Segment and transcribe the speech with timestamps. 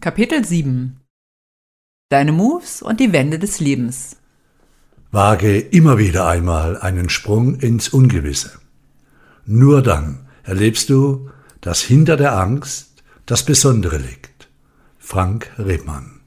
[0.00, 0.98] Kapitel 7
[2.08, 4.16] Deine Moves und die Wände des Lebens.
[5.10, 8.60] Wage immer wieder einmal einen Sprung ins Ungewisse.
[9.44, 11.28] Nur dann erlebst du,
[11.60, 14.48] dass hinter der Angst das Besondere liegt.
[14.96, 16.22] Frank Rebmann.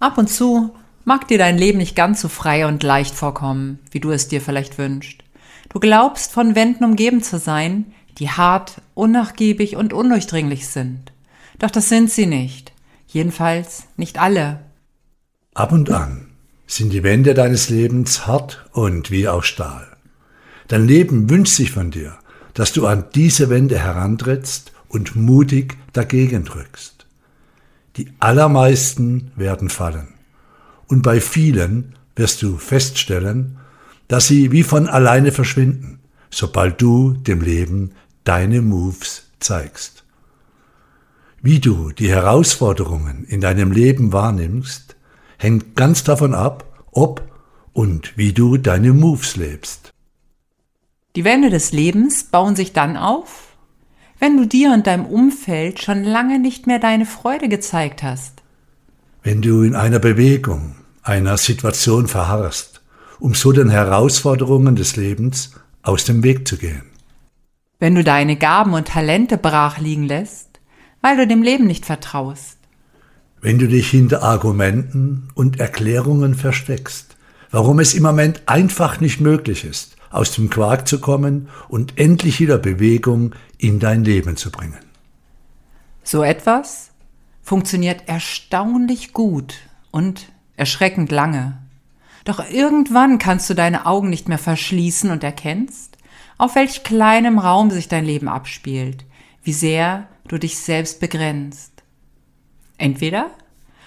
[0.00, 0.74] Ab und zu
[1.04, 4.40] mag dir dein Leben nicht ganz so frei und leicht vorkommen, wie du es dir
[4.40, 5.22] vielleicht wünschst.
[5.68, 11.12] Du glaubst, von Wänden umgeben zu sein, die hart, unnachgiebig und undurchdringlich sind.
[11.58, 12.72] Doch das sind sie nicht.
[13.06, 14.60] Jedenfalls nicht alle.
[15.54, 16.28] Ab und an
[16.66, 19.86] sind die Wände deines Lebens hart und wie aus Stahl.
[20.68, 22.18] Dein Leben wünscht sich von dir,
[22.54, 27.06] dass du an diese Wände herantrittst und mutig dagegen drückst.
[27.96, 30.14] Die allermeisten werden fallen.
[30.88, 33.58] Und bei vielen wirst du feststellen,
[34.08, 37.92] dass sie wie von alleine verschwinden, sobald du dem Leben
[38.24, 40.04] deine Moves zeigst.
[41.42, 44.96] Wie du die Herausforderungen in deinem Leben wahrnimmst,
[45.38, 47.22] hängt ganz davon ab, ob
[47.72, 49.92] und wie du deine Moves lebst.
[51.14, 53.56] Die Wände des Lebens bauen sich dann auf,
[54.18, 58.42] wenn du dir und deinem Umfeld schon lange nicht mehr deine Freude gezeigt hast.
[59.22, 62.82] Wenn du in einer Bewegung, einer Situation verharrst,
[63.18, 65.52] um so den Herausforderungen des Lebens
[65.82, 66.84] aus dem Weg zu gehen.
[67.78, 70.55] Wenn du deine Gaben und Talente brach liegen lässt,
[71.00, 72.58] weil du dem Leben nicht vertraust.
[73.40, 77.16] Wenn du dich hinter Argumenten und Erklärungen versteckst,
[77.50, 82.40] warum es im Moment einfach nicht möglich ist, aus dem Quark zu kommen und endlich
[82.40, 84.78] wieder Bewegung in dein Leben zu bringen.
[86.02, 86.90] So etwas
[87.42, 89.54] funktioniert erstaunlich gut
[89.90, 91.58] und erschreckend lange.
[92.24, 95.96] Doch irgendwann kannst du deine Augen nicht mehr verschließen und erkennst,
[96.38, 99.04] auf welch kleinem Raum sich dein Leben abspielt,
[99.42, 101.82] wie sehr du dich selbst begrenzt.
[102.78, 103.30] Entweder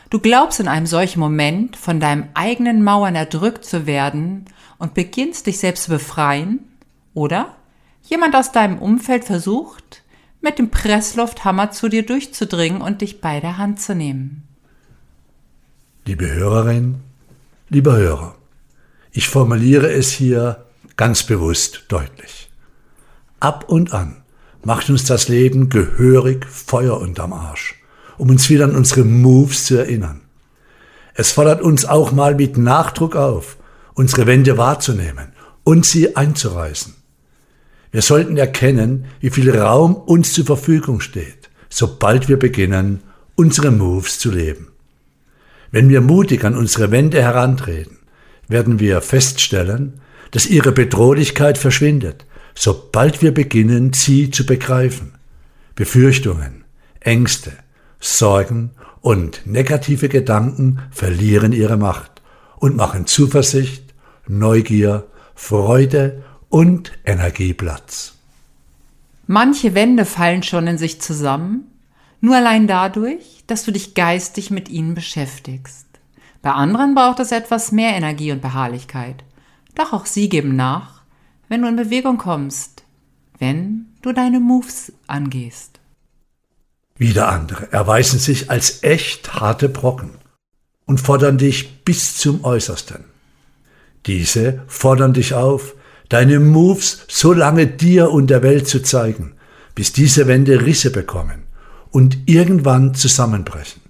[0.09, 4.45] du glaubst in einem solchen Moment von deinem eigenen Mauern erdrückt zu werden
[4.77, 6.65] und beginnst dich selbst zu befreien,
[7.13, 7.55] oder
[8.03, 10.03] jemand aus deinem Umfeld versucht,
[10.41, 14.47] mit dem Presslufthammer zu dir durchzudringen und dich bei der Hand zu nehmen.
[16.05, 17.01] Liebe Hörerin,
[17.67, 18.35] lieber Hörer,
[19.11, 20.65] ich formuliere es hier
[20.95, 22.49] ganz bewusst deutlich.
[23.39, 24.23] Ab und an
[24.63, 27.75] macht uns das Leben gehörig Feuer unterm Arsch,
[28.17, 30.21] um uns wieder an unsere Moves zu erinnern.
[31.13, 33.57] Es fordert uns auch mal mit Nachdruck auf,
[33.93, 35.33] unsere Wände wahrzunehmen
[35.63, 36.95] und sie einzureißen.
[37.91, 43.01] Wir sollten erkennen, wie viel Raum uns zur Verfügung steht, sobald wir beginnen,
[43.35, 44.67] unsere Moves zu leben.
[45.71, 47.97] Wenn wir mutig an unsere Wände herantreten,
[48.47, 55.13] werden wir feststellen, dass ihre Bedrohlichkeit verschwindet, sobald wir beginnen, sie zu begreifen.
[55.75, 56.63] Befürchtungen,
[56.99, 57.53] Ängste,
[57.99, 58.71] Sorgen
[59.01, 62.21] und negative Gedanken verlieren ihre Macht
[62.57, 63.93] und machen Zuversicht,
[64.27, 68.15] Neugier, Freude und Energie Platz.
[69.25, 71.65] Manche Wände fallen schon in sich zusammen,
[72.21, 75.85] nur allein dadurch, dass du dich geistig mit ihnen beschäftigst.
[76.41, 79.23] Bei anderen braucht es etwas mehr Energie und Beharrlichkeit.
[79.75, 80.98] Doch auch sie geben nach,
[81.49, 82.83] wenn du in Bewegung kommst,
[83.39, 85.79] wenn du deine Moves angehst.
[86.95, 90.11] Wieder andere erweisen sich als echt harte Brocken
[90.85, 93.05] und fordern dich bis zum Äußersten.
[94.05, 95.75] Diese fordern dich auf,
[96.09, 99.33] deine Moves so lange dir und der Welt zu zeigen,
[99.75, 101.43] bis diese Wände Risse bekommen
[101.91, 103.81] und irgendwann zusammenbrechen.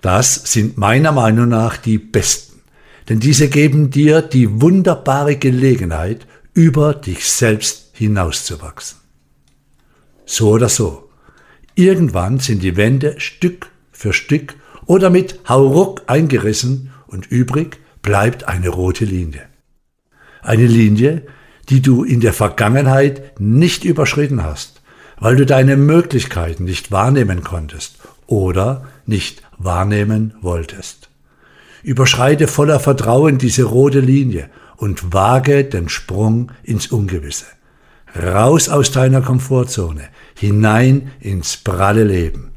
[0.00, 2.60] Das sind meiner Meinung nach die besten,
[3.08, 8.98] denn diese geben dir die wunderbare Gelegenheit, über dich selbst hinauszuwachsen.
[10.26, 11.10] So oder so,
[11.74, 14.54] irgendwann sind die Wände Stück für Stück
[14.86, 19.42] oder mit Hauruck eingerissen und übrig bleibt eine rote Linie.
[20.42, 21.22] Eine Linie,
[21.68, 24.82] die du in der Vergangenheit nicht überschritten hast,
[25.18, 27.96] weil du deine Möglichkeiten nicht wahrnehmen konntest
[28.26, 31.08] oder nicht wahrnehmen wolltest.
[31.82, 34.50] Überschreite voller Vertrauen diese rote Linie
[34.82, 37.46] und wage den Sprung ins Ungewisse.
[38.20, 42.50] Raus aus deiner Komfortzone, hinein ins pralle Leben.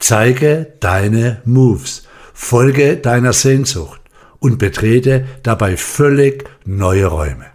[0.00, 2.02] Zeige deine Moves,
[2.34, 4.00] folge deiner Sehnsucht
[4.40, 7.46] und betrete dabei völlig neue Räume.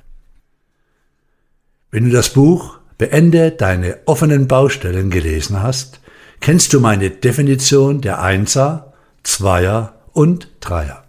[1.92, 6.00] Wenn du das Buch Beende deine offenen Baustellen gelesen hast,
[6.40, 8.94] kennst du meine Definition der Einser,
[9.24, 11.03] Zweier und Dreier.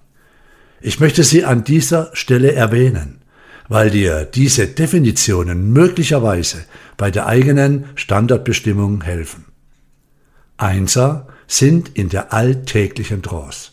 [0.87, 3.23] Ich möchte sie an dieser Stelle erwähnen,
[3.71, 6.67] weil dir diese Definitionen möglicherweise
[6.99, 9.47] bei der eigenen Standardbestimmung helfen.
[10.59, 13.71] Einser sind in der alltäglichen Trance.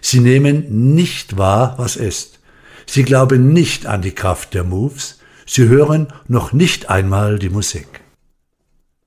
[0.00, 2.38] Sie nehmen nicht wahr, was ist.
[2.86, 5.18] Sie glauben nicht an die Kraft der Moves.
[5.46, 8.03] Sie hören noch nicht einmal die Musik.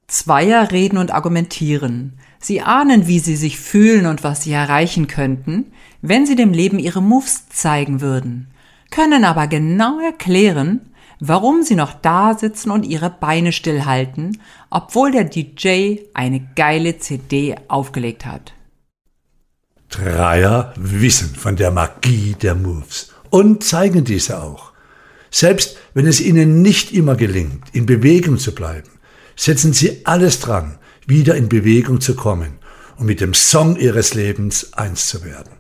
[0.10, 2.14] Zweier reden und argumentieren.
[2.40, 6.80] Sie ahnen, wie sie sich fühlen und was sie erreichen könnten, wenn sie dem Leben
[6.80, 8.48] ihre Moves zeigen würden,
[8.90, 14.40] können aber genau erklären, warum sie noch da sitzen und ihre Beine stillhalten,
[14.70, 18.54] obwohl der DJ eine geile CD aufgelegt hat.
[19.90, 24.72] Dreier wissen von der Magie der Moves und zeigen diese auch.
[25.32, 28.90] Selbst wenn es ihnen nicht immer gelingt, in Bewegung zu bleiben,
[29.38, 32.60] setzen sie alles dran, wieder in Bewegung zu kommen
[32.98, 35.54] und mit dem Song ihres Lebens eins zu werden.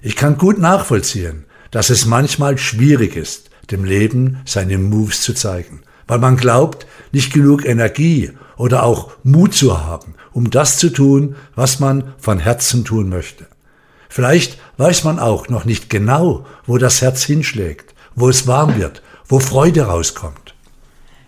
[0.00, 5.82] Ich kann gut nachvollziehen, dass es manchmal schwierig ist, dem Leben seine Moves zu zeigen,
[6.08, 11.36] weil man glaubt, nicht genug Energie oder auch Mut zu haben, um das zu tun,
[11.54, 13.46] was man von Herzen tun möchte.
[14.08, 19.02] Vielleicht weiß man auch noch nicht genau, wo das Herz hinschlägt, wo es warm wird,
[19.26, 20.51] wo Freude rauskommt.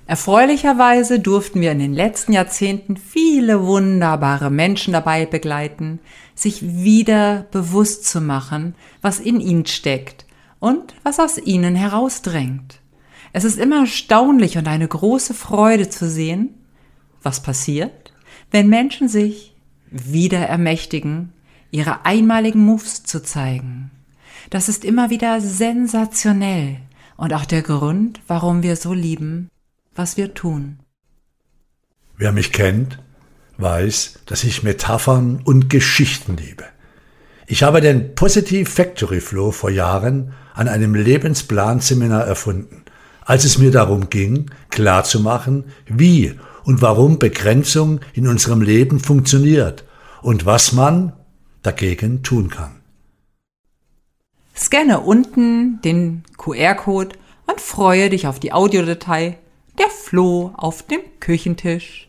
[0.07, 5.99] Erfreulicherweise durften wir in den letzten Jahrzehnten viele wunderbare Menschen dabei begleiten,
[6.35, 10.27] sich wieder bewusst zu machen, was in ihnen steckt
[10.61, 12.81] und was aus ihnen herausdrängt.
[13.33, 16.51] Es ist immer erstaunlich und eine große Freude zu sehen,
[17.23, 18.13] was passiert,
[18.51, 19.55] wenn Menschen sich
[19.91, 21.33] wieder ermächtigen,
[21.71, 23.91] ihre einmaligen Moves zu zeigen.
[24.51, 26.77] Das ist immer wieder sensationell
[27.17, 29.49] und auch der Grund, warum wir so lieben,
[29.95, 30.79] was wir tun.
[32.17, 32.99] Wer mich kennt,
[33.59, 36.65] weiß, dass ich Metaphern und Geschichten liebe.
[37.47, 42.83] Ich habe den Positive Factory Flow vor Jahren an einem Lebensplan-Seminar erfunden,
[43.25, 49.85] als es mir darum ging, klarzumachen, wie und warum Begrenzung in unserem Leben funktioniert
[50.23, 51.13] und was man
[51.63, 52.81] dagegen tun kann.
[54.57, 57.17] Scanne unten den QR-Code
[57.47, 59.39] und freue dich auf die Audiodatei
[59.79, 62.09] Der Floh auf dem Küchentisch.